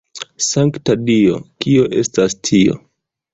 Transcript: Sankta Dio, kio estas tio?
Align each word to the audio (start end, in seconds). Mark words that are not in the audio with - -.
Sankta 0.45 0.95
Dio, 1.09 1.35
kio 1.67 1.85
estas 2.01 2.37
tio? 2.51 2.81